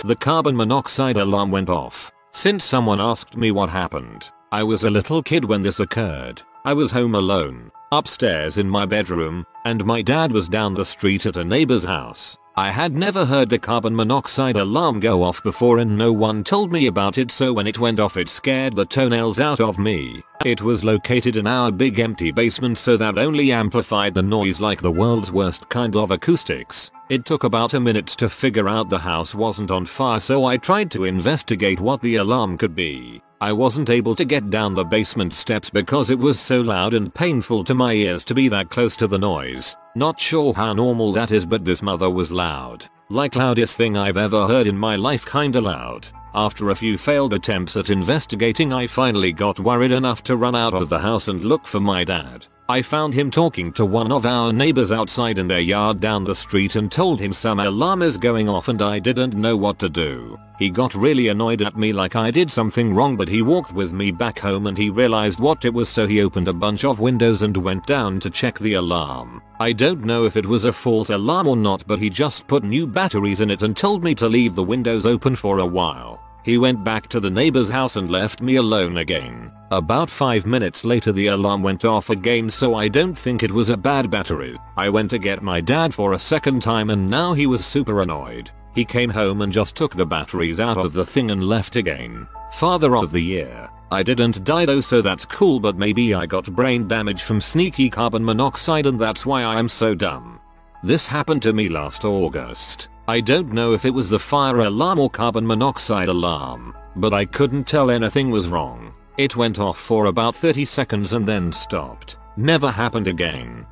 [0.04, 2.10] The carbon monoxide alarm went off.
[2.32, 6.40] Since someone asked me what happened, I was a little kid when this occurred.
[6.64, 11.26] I was home alone, upstairs in my bedroom, and my dad was down the street
[11.26, 12.38] at a neighbor's house.
[12.58, 16.72] I had never heard the carbon monoxide alarm go off before and no one told
[16.72, 20.24] me about it so when it went off it scared the toenails out of me.
[20.44, 24.82] It was located in our big empty basement so that only amplified the noise like
[24.82, 26.90] the world's worst kind of acoustics.
[27.08, 30.56] It took about a minute to figure out the house wasn't on fire so I
[30.56, 33.22] tried to investigate what the alarm could be.
[33.40, 37.14] I wasn't able to get down the basement steps because it was so loud and
[37.14, 39.76] painful to my ears to be that close to the noise.
[39.94, 42.86] Not sure how normal that is but this mother was loud.
[43.08, 46.08] Like loudest thing I've ever heard in my life kinda loud.
[46.34, 50.74] After a few failed attempts at investigating I finally got worried enough to run out
[50.74, 52.46] of the house and look for my dad.
[52.70, 56.34] I found him talking to one of our neighbors outside in their yard down the
[56.34, 59.88] street and told him some alarm is going off and I didn't know what to
[59.88, 60.36] do.
[60.58, 63.92] He got really annoyed at me like I did something wrong but he walked with
[63.92, 67.00] me back home and he realized what it was so he opened a bunch of
[67.00, 69.40] windows and went down to check the alarm.
[69.60, 72.62] I don't know if it was a false alarm or not but he just put
[72.62, 76.22] new batteries in it and told me to leave the windows open for a while.
[76.44, 79.50] He went back to the neighbor's house and left me alone again.
[79.72, 83.70] About 5 minutes later the alarm went off again so I don't think it was
[83.70, 84.56] a bad battery.
[84.76, 88.00] I went to get my dad for a second time and now he was super
[88.00, 88.52] annoyed.
[88.74, 92.28] He came home and just took the batteries out of the thing and left again.
[92.52, 93.68] Father of the year.
[93.90, 97.88] I didn't die though so that's cool but maybe I got brain damage from sneaky
[97.88, 100.40] carbon monoxide and that's why I am so dumb.
[100.82, 102.88] This happened to me last August.
[103.08, 107.24] I don't know if it was the fire alarm or carbon monoxide alarm, but I
[107.24, 108.92] couldn't tell anything was wrong.
[109.16, 112.18] It went off for about 30 seconds and then stopped.
[112.36, 113.66] Never happened again.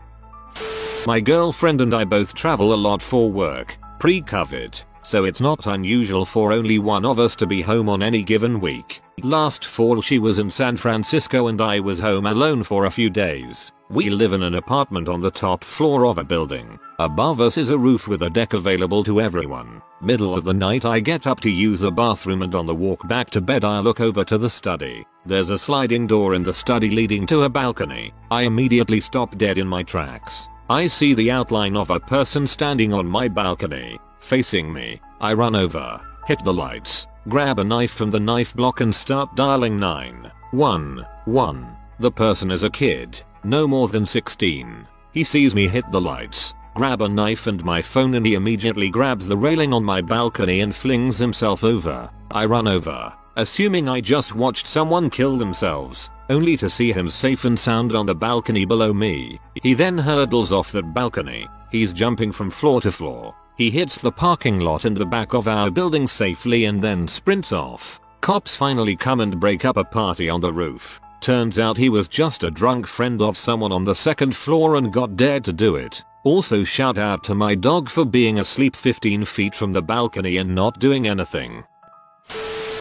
[1.06, 6.24] My girlfriend and I both travel a lot for work, pre-COVID, so it's not unusual
[6.24, 9.02] for only one of us to be home on any given week.
[9.22, 13.08] Last fall she was in San Francisco and I was home alone for a few
[13.08, 13.72] days.
[13.88, 16.78] We live in an apartment on the top floor of a building.
[16.98, 19.80] Above us is a roof with a deck available to everyone.
[20.02, 23.06] Middle of the night I get up to use the bathroom and on the walk
[23.06, 25.06] back to bed I look over to the study.
[25.24, 28.12] There's a sliding door in the study leading to a balcony.
[28.30, 30.48] I immediately stop dead in my tracks.
[30.68, 35.00] I see the outline of a person standing on my balcony, facing me.
[35.20, 39.36] I run over, hit the lights, grab a knife from the knife block and start
[39.36, 41.76] dialing 911.
[42.00, 44.88] The person is a kid, no more than 16.
[45.12, 48.90] He sees me hit the lights, grab a knife and my phone and he immediately
[48.90, 52.10] grabs the railing on my balcony and flings himself over.
[52.32, 57.44] I run over, assuming I just watched someone kill themselves, only to see him safe
[57.44, 59.40] and sound on the balcony below me.
[59.62, 61.46] He then hurdles off that balcony.
[61.70, 63.34] He's jumping from floor to floor.
[63.56, 67.52] He hits the parking lot in the back of our building safely and then sprints
[67.52, 68.00] off.
[68.20, 71.00] Cops finally come and break up a party on the roof.
[71.20, 74.92] Turns out he was just a drunk friend of someone on the second floor and
[74.92, 76.04] got dared to do it.
[76.24, 80.54] Also shout out to my dog for being asleep 15 feet from the balcony and
[80.54, 81.64] not doing anything.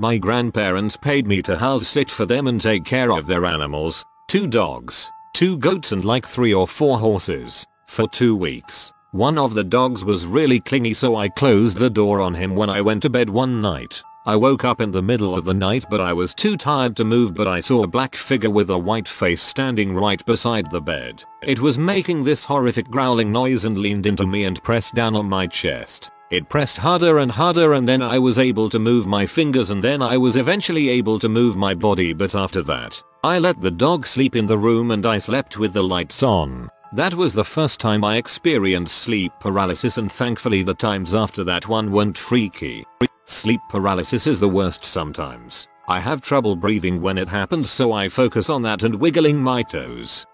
[0.02, 4.04] My grandparents paid me to house sit for them and take care of their animals,
[4.28, 8.92] two dogs, two goats and like three or four horses, for two weeks.
[9.12, 12.70] One of the dogs was really clingy so I closed the door on him when
[12.70, 14.04] I went to bed one night.
[14.26, 17.06] I woke up in the middle of the night but I was too tired to
[17.06, 20.82] move but I saw a black figure with a white face standing right beside the
[20.82, 21.24] bed.
[21.42, 25.30] It was making this horrific growling noise and leaned into me and pressed down on
[25.30, 26.12] my chest.
[26.32, 29.84] It pressed harder and harder and then I was able to move my fingers and
[29.84, 33.70] then I was eventually able to move my body but after that, I let the
[33.70, 36.70] dog sleep in the room and I slept with the lights on.
[36.94, 41.68] That was the first time I experienced sleep paralysis and thankfully the times after that
[41.68, 42.86] one weren't freaky.
[43.26, 45.68] Sleep paralysis is the worst sometimes.
[45.88, 49.62] I have trouble breathing when it happens so I focus on that and wiggling my
[49.62, 50.26] toes.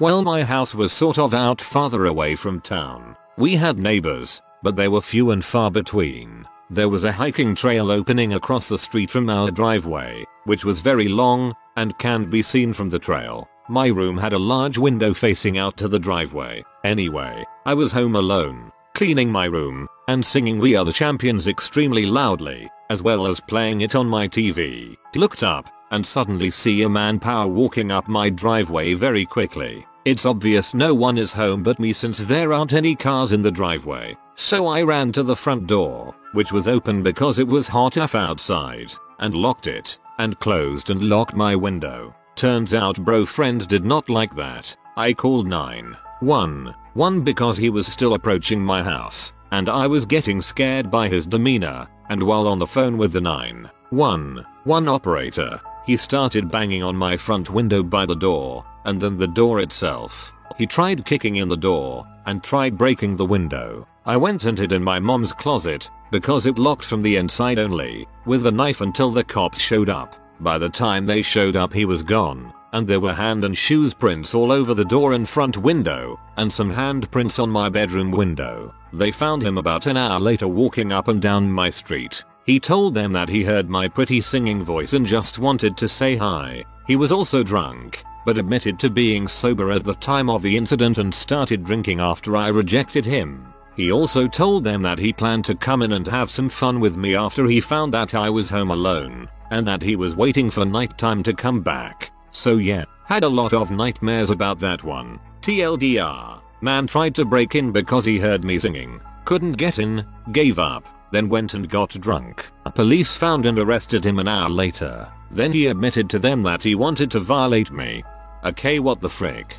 [0.00, 3.16] Well my house was sort of out farther away from town.
[3.36, 6.44] We had neighbors, but they were few and far between.
[6.70, 11.06] There was a hiking trail opening across the street from our driveway, which was very
[11.06, 13.48] long and can't be seen from the trail.
[13.68, 16.64] My room had a large window facing out to the driveway.
[16.82, 22.04] Anyway, I was home alone, cleaning my room, and singing We Are the Champions extremely
[22.04, 24.96] loudly, as well as playing it on my TV.
[25.14, 29.86] Looked up, and suddenly see a man power walking up my driveway very quickly.
[30.06, 33.50] It's obvious no one is home but me since there aren't any cars in the
[33.50, 34.16] driveway.
[34.36, 38.14] So I ran to the front door, which was open because it was hot enough
[38.14, 42.14] outside, and locked it, and closed and locked my window.
[42.36, 44.76] Turns out bro friend did not like that.
[44.96, 50.88] I called 911 because he was still approaching my house and I was getting scared
[50.88, 56.82] by his demeanor and while on the phone with the 911 operator, he started banging
[56.82, 60.32] on my front window by the door and then the door itself.
[60.58, 63.86] He tried kicking in the door and tried breaking the window.
[64.04, 68.06] I went and hid in my mom's closet because it locked from the inside only
[68.24, 70.16] with a knife until the cops showed up.
[70.40, 73.94] By the time they showed up he was gone, and there were hand and shoes
[73.94, 78.74] prints all over the door and front window, and some handprints on my bedroom window.
[78.92, 82.24] They found him about an hour later walking up and down my street.
[82.46, 86.16] He told them that he heard my pretty singing voice and just wanted to say
[86.16, 86.64] hi.
[86.86, 90.98] He was also drunk, but admitted to being sober at the time of the incident
[90.98, 93.52] and started drinking after I rejected him.
[93.74, 96.96] He also told them that he planned to come in and have some fun with
[96.96, 100.64] me after he found that I was home alone and that he was waiting for
[100.64, 102.12] nighttime to come back.
[102.30, 105.18] So yeah, had a lot of nightmares about that one.
[105.42, 110.58] TLDR, man tried to break in because he heard me singing, couldn't get in, gave
[110.58, 112.52] up, then went and got drunk.
[112.74, 115.08] Police found and arrested him an hour later.
[115.30, 118.04] Then he admitted to them that he wanted to violate me.
[118.44, 119.56] Okay what the frick.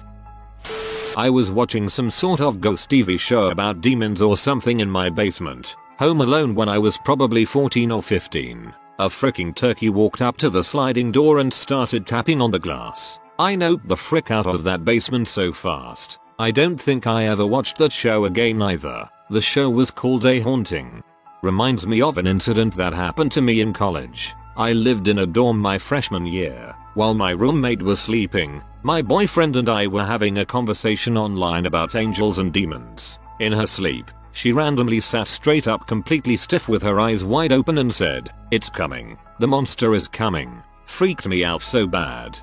[1.17, 5.10] I was watching some sort of ghost TV show about demons or something in my
[5.10, 8.72] basement, home alone when I was probably 14 or 15.
[9.00, 13.17] A freaking turkey walked up to the sliding door and started tapping on the glass.
[13.39, 16.20] I noped the frick out of that basement so fast.
[16.38, 19.10] I don't think I ever watched that show again either.
[19.32, 21.04] The show was called A Haunting.
[21.43, 24.34] Reminds me of an incident that happened to me in college.
[24.56, 26.76] I lived in a dorm my freshman year.
[26.95, 31.93] While my roommate was sleeping, my boyfriend and I were having a conversation online about
[31.93, 33.19] angels and demons.
[33.39, 37.78] In her sleep, she randomly sat straight up completely stiff with her eyes wide open
[37.78, 39.15] and said, It's coming.
[39.38, 40.63] The monster is coming.
[40.86, 42.39] Freaked me out so bad.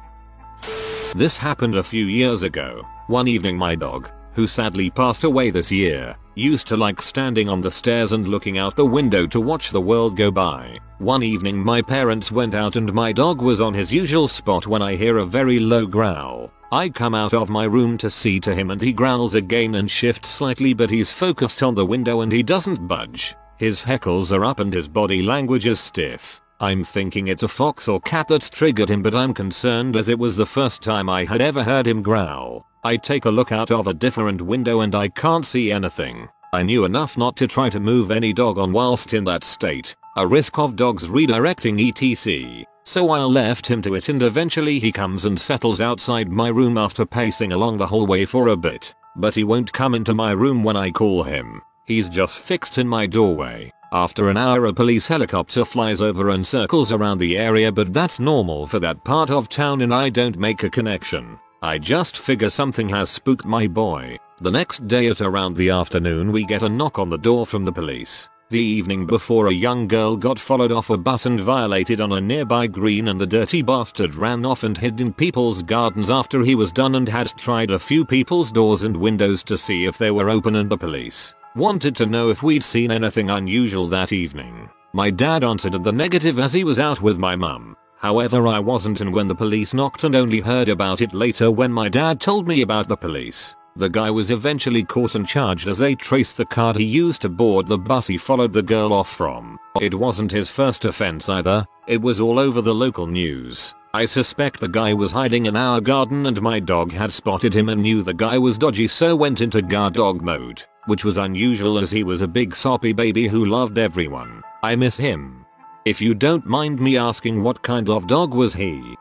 [1.17, 2.87] This happened a few years ago.
[3.09, 7.61] One evening my dog, who sadly passed away this year, used to like standing on
[7.61, 10.79] the stairs and looking out the window to watch the world go by.
[10.99, 14.83] One evening my parents went out and my dog was on his usual spot when
[14.83, 16.53] I hear a very low growl.
[16.73, 19.91] I come out of my room to see to him and he growls again and
[19.91, 23.37] shifts slightly but he's focused on the window and he doesn't budge.
[23.59, 26.41] His heckles are up and his body language is stiff.
[26.59, 30.19] I'm thinking it's a fox or cat that's triggered him but I'm concerned as it
[30.19, 32.67] was the first time I had ever heard him growl.
[32.87, 36.29] I take a look out of a different window and I can't see anything.
[36.53, 39.97] I knew enough not to try to move any dog on whilst in that state,
[40.19, 42.67] a risk of dogs redirecting etc.
[42.85, 46.77] So I left him to it and eventually he comes and settles outside my room
[46.77, 48.95] after pacing along the hallway for a bit.
[49.17, 51.63] But he won't come into my room when I call him.
[51.87, 53.73] He's just fixed in my doorway.
[53.93, 58.21] After an hour a police helicopter flies over and circles around the area but that's
[58.21, 61.39] normal for that part of town and I don't make a connection.
[61.65, 64.19] I just figure something has spooked my boy.
[64.43, 67.65] The next day at around the afternoon we get a knock on the door from
[67.65, 68.29] the police.
[68.51, 72.21] The evening before a young girl got followed off a bus and violated on a
[72.21, 76.55] nearby green and the dirty bastard ran off and hid in people's gardens after he
[76.55, 80.11] was done and had tried a few people's doors and windows to see if they
[80.11, 84.69] were open and the police wanted to know if we'd seen anything unusual that evening.
[84.93, 87.75] My dad answered the negative as he was out with my mum.
[88.05, 91.73] However I wasn't and when the police knocked and only heard about it later when
[91.73, 93.57] my dad told me about the police.
[93.77, 97.31] The guy was eventually caught and charged as they traced the card he used to
[97.31, 99.59] board the bus he followed the girl off from.
[99.81, 103.73] It wasn't his first offense either, it was all over the local news.
[103.95, 107.71] I suspect the guy was hiding in our garden and my dog had spotted him
[107.71, 111.79] and knew the guy was dodgy so went into guard dog mode, which was unusual
[111.79, 114.43] as he was a big soppy baby who loved everyone.
[114.63, 115.44] I miss him.
[115.85, 118.97] If you don't mind me asking what kind of dog was he?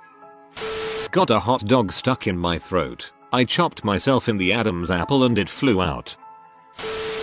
[1.12, 3.14] Got a hot dog stuck in my throat.
[3.32, 6.18] I chopped myself in the Adam's apple and it flew out.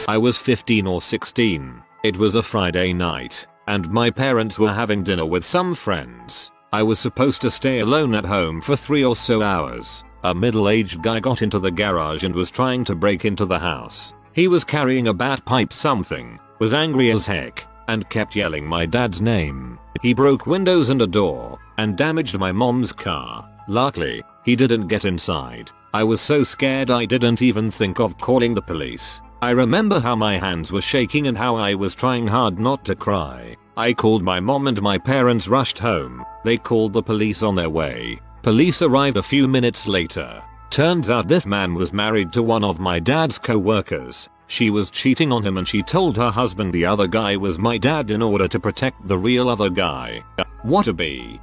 [0.09, 1.83] I was 15 or 16.
[2.03, 6.51] It was a Friday night, and my parents were having dinner with some friends.
[6.73, 10.05] I was supposed to stay alone at home for three or so hours.
[10.25, 14.15] A middle-aged guy got into the garage and was trying to break into the house.
[14.33, 18.87] He was carrying a bat pipe something, was angry as heck, and kept yelling my
[18.87, 19.79] dad's name.
[20.01, 23.49] He broke windows and a door, and damaged my mom's car.
[23.69, 25.71] Luckily, he didn't get inside.
[25.93, 29.21] I was so scared I didn't even think of calling the police.
[29.43, 32.95] I remember how my hands were shaking and how I was trying hard not to
[32.95, 33.57] cry.
[33.77, 36.25] I called my mom and my parents rushed home.
[36.45, 38.21] They called the police on their way.
[38.43, 40.43] Police arrived a few minutes later.
[40.71, 44.29] Turns out this man was married to one of my dad's co-workers.
[44.51, 47.79] She was cheating on him and she told her husband the other guy was my
[47.79, 50.25] dad in order to protect the real other guy.
[50.63, 51.41] What a bee.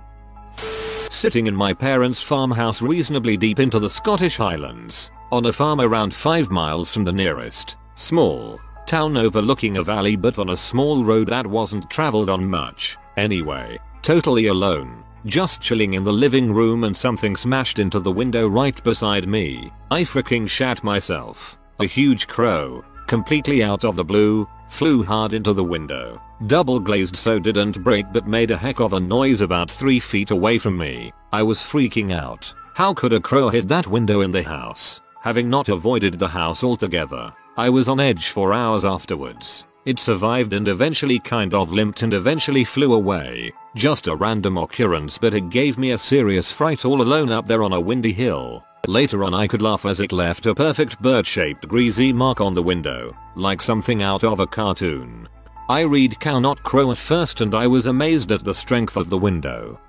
[1.09, 6.13] Sitting in my parents' farmhouse reasonably deep into the Scottish Highlands, on a farm around
[6.13, 11.29] 5 miles from the nearest, small, town overlooking a valley but on a small road
[11.29, 12.97] that wasn't traveled on much.
[13.15, 15.01] Anyway, totally alone.
[15.25, 19.71] Just chilling in the living room and something smashed into the window right beside me.
[19.89, 21.57] I freaking shat myself.
[21.79, 26.21] A huge crow, completely out of the blue, flew hard into the window.
[26.45, 30.31] Double glazed so didn't break but made a heck of a noise about 3 feet
[30.31, 31.11] away from me.
[31.33, 32.53] I was freaking out.
[32.75, 35.01] How could a crow hit that window in the house?
[35.21, 39.65] Having not avoided the house altogether, I was on edge for hours afterwards.
[39.85, 43.53] It survived and eventually kind of limped and eventually flew away.
[43.75, 47.63] Just a random occurrence but it gave me a serious fright all alone up there
[47.63, 48.63] on a windy hill.
[48.87, 52.63] Later on I could laugh as it left a perfect bird-shaped greasy mark on the
[52.63, 55.27] window, like something out of a cartoon.
[55.67, 59.09] I read cow not crow at first and I was amazed at the strength of
[59.09, 59.81] the window.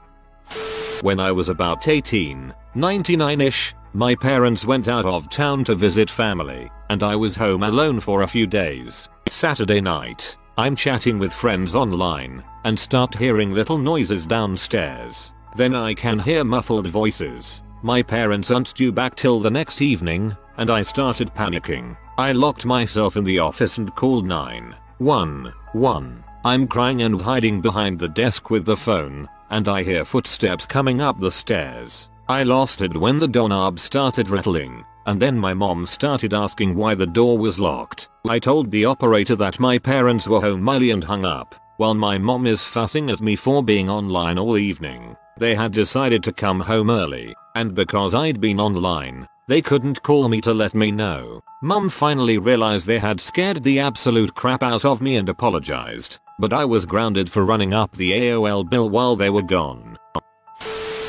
[1.03, 6.69] When I was about 18, 99ish, my parents went out of town to visit family,
[6.91, 9.09] and I was home alone for a few days.
[9.31, 15.31] Saturday night, I'm chatting with friends online, and start hearing little noises downstairs.
[15.55, 17.63] Then I can hear muffled voices.
[17.83, 21.97] My parents aren't due back till the next evening, and I started panicking.
[22.17, 26.25] I locked myself in the office and called 911.
[26.45, 31.01] I'm crying and hiding behind the desk with the phone, and I hear footsteps coming
[31.01, 32.09] up the stairs.
[32.29, 36.97] I lost it when the doorknob started rattling, and then my mom started asking why
[36.97, 38.09] the door was locked.
[38.29, 42.19] I told the operator that my parents were home early and hung up, while my
[42.19, 45.17] mom is fussing at me for being online all evening.
[45.39, 50.29] They had decided to come home early, and because I'd been online, they couldn't call
[50.29, 51.43] me to let me know.
[51.63, 56.53] Mum finally realized they had scared the absolute crap out of me and apologized, but
[56.53, 59.97] I was grounded for running up the AOL bill while they were gone.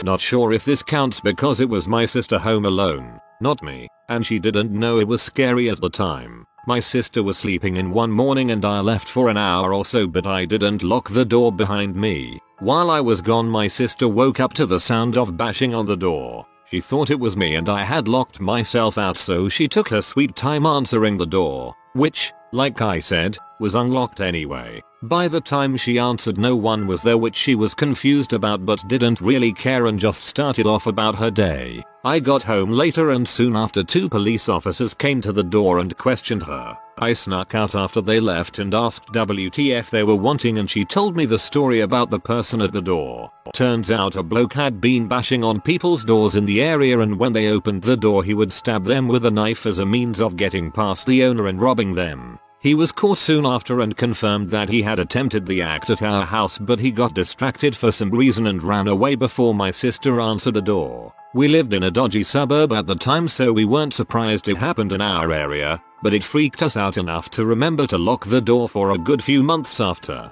[0.03, 4.23] Not sure if this counts because it was my sister home alone, not me, and
[4.23, 6.45] she didn't know it was scary at the time.
[6.67, 10.05] My sister was sleeping in one morning and I left for an hour or so
[10.05, 12.39] but I didn't lock the door behind me.
[12.61, 15.95] While I was gone my sister woke up to the sound of bashing on the
[15.95, 16.45] door.
[16.65, 20.01] She thought it was me and I had locked myself out so she took her
[20.01, 24.83] sweet time answering the door, which, like I said, was unlocked anyway.
[25.03, 28.85] By the time she answered no one was there which she was confused about but
[28.89, 31.81] didn't really care and just started off about her day.
[32.03, 35.97] I got home later and soon after two police officers came to the door and
[35.97, 36.77] questioned her.
[37.01, 41.15] I snuck out after they left and asked WTF they were wanting and she told
[41.15, 43.31] me the story about the person at the door.
[43.53, 47.31] Turns out a bloke had been bashing on people's doors in the area and when
[47.31, 50.35] they opened the door he would stab them with a knife as a means of
[50.35, 52.37] getting past the owner and robbing them.
[52.59, 56.25] He was caught soon after and confirmed that he had attempted the act at our
[56.25, 60.55] house but he got distracted for some reason and ran away before my sister answered
[60.55, 61.13] the door.
[61.35, 64.91] We lived in a dodgy suburb at the time so we weren't surprised it happened
[64.91, 68.67] in our area, but it freaked us out enough to remember to lock the door
[68.67, 70.31] for a good few months after.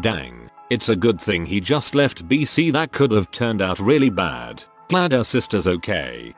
[0.00, 4.08] Dang, it's a good thing he just left BC that could have turned out really
[4.08, 4.64] bad.
[4.88, 6.34] Glad our sister's okay.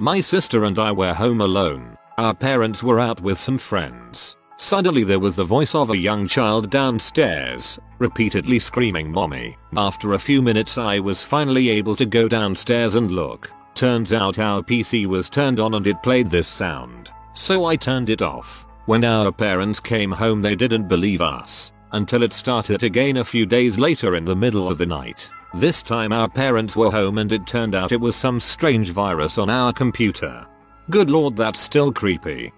[0.00, 1.98] My sister and I were home alone.
[2.18, 4.36] Our parents were out with some friends.
[4.62, 9.56] Suddenly there was the voice of a young child downstairs, repeatedly screaming mommy.
[9.76, 13.50] After a few minutes I was finally able to go downstairs and look.
[13.74, 17.10] Turns out our PC was turned on and it played this sound.
[17.34, 18.68] So I turned it off.
[18.86, 21.72] When our parents came home they didn't believe us.
[21.90, 25.28] Until it started again a few days later in the middle of the night.
[25.54, 29.38] This time our parents were home and it turned out it was some strange virus
[29.38, 30.46] on our computer.
[30.88, 32.52] Good lord that's still creepy.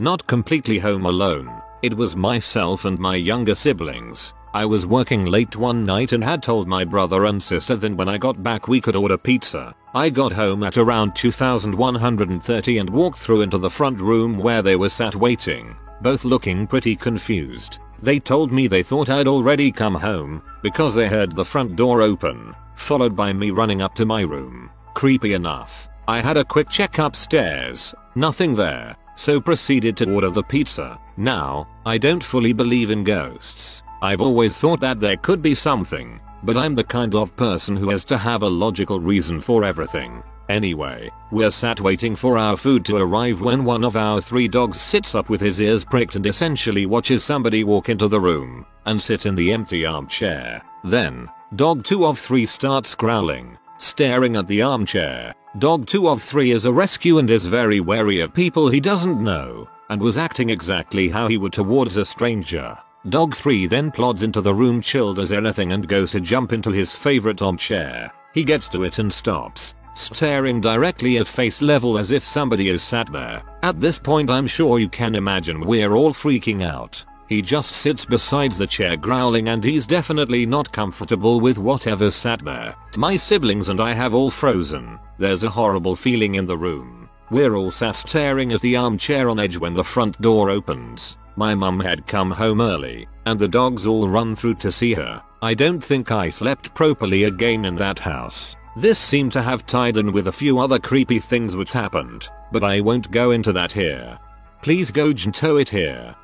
[0.00, 1.50] Not completely home alone.
[1.82, 4.32] It was myself and my younger siblings.
[4.54, 8.08] I was working late one night and had told my brother and sister that when
[8.08, 9.74] I got back we could order pizza.
[9.94, 14.76] I got home at around 2130 and walked through into the front room where they
[14.76, 17.78] were sat waiting, both looking pretty confused.
[18.00, 22.02] They told me they thought I'd already come home because they heard the front door
[22.02, 24.70] open, followed by me running up to my room.
[24.94, 25.88] Creepy enough.
[26.06, 30.98] I had a quick check upstairs, nothing there, so proceeded to order the pizza.
[31.16, 33.82] Now, I don't fully believe in ghosts.
[34.00, 37.90] I've always thought that there could be something, but I'm the kind of person who
[37.90, 40.22] has to have a logical reason for everything.
[40.48, 44.80] Anyway, we're sat waiting for our food to arrive when one of our three dogs
[44.80, 49.02] sits up with his ears pricked and essentially watches somebody walk into the room and
[49.02, 50.62] sit in the empty armchair.
[50.84, 55.34] Then, dog 2 of 3 starts growling, staring at the armchair.
[55.56, 59.24] Dog 2 of 3 is a rescue and is very wary of people he doesn't
[59.24, 62.76] know and was acting exactly how he would towards a stranger.
[63.08, 66.70] Dog 3 then plods into the room chilled as anything and goes to jump into
[66.70, 68.12] his favorite armchair.
[68.34, 72.82] He gets to it and stops, staring directly at face level as if somebody is
[72.82, 73.42] sat there.
[73.62, 77.02] At this point I'm sure you can imagine we're all freaking out.
[77.28, 82.42] He just sits beside the chair growling and he's definitely not comfortable with whatever's sat
[82.42, 82.74] there.
[82.96, 84.98] My siblings and I have all frozen.
[85.18, 87.10] There's a horrible feeling in the room.
[87.30, 91.18] We're all sat staring at the armchair on edge when the front door opens.
[91.36, 95.22] My mum had come home early, and the dogs all run through to see her.
[95.42, 98.56] I don't think I slept properly again in that house.
[98.76, 102.64] This seemed to have tied in with a few other creepy things which happened, but
[102.64, 104.18] I won't go into that here.
[104.62, 106.16] Please go tow it here.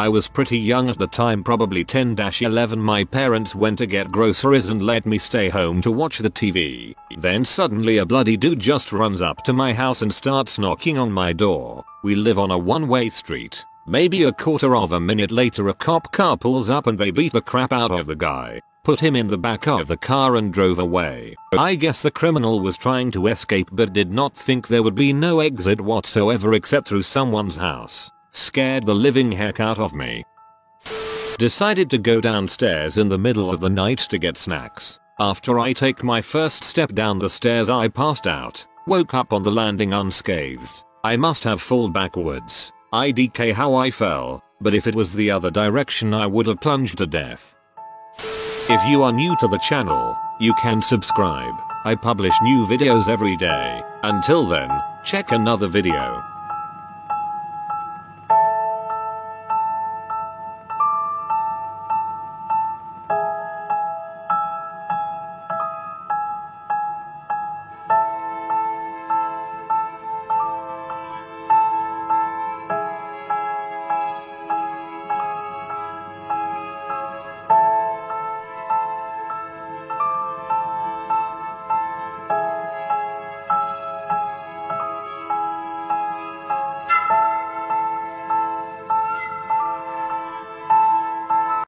[0.00, 4.70] I was pretty young at the time probably 10-11 my parents went to get groceries
[4.70, 6.94] and let me stay home to watch the TV.
[7.16, 11.10] Then suddenly a bloody dude just runs up to my house and starts knocking on
[11.10, 11.84] my door.
[12.04, 13.64] We live on a one-way street.
[13.88, 17.32] Maybe a quarter of a minute later a cop car pulls up and they beat
[17.32, 20.50] the crap out of the guy put him in the back of the car and
[20.50, 21.34] drove away.
[21.52, 25.12] I guess the criminal was trying to escape but did not think there would be
[25.12, 28.10] no exit whatsoever except through someone's house.
[28.32, 30.24] Scared the living heck out of me.
[31.38, 34.98] Decided to go downstairs in the middle of the night to get snacks.
[35.20, 38.66] After I take my first step down the stairs I passed out.
[38.86, 40.82] Woke up on the landing unscathed.
[41.04, 42.72] I must have fallen backwards.
[42.92, 46.98] IDK how I fell, but if it was the other direction I would have plunged
[46.98, 47.56] to death.
[48.70, 51.54] If you are new to the channel, you can subscribe.
[51.84, 53.82] I publish new videos every day.
[54.02, 54.70] Until then,
[55.04, 56.22] check another video.